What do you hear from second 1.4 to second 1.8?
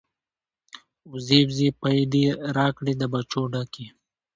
وزې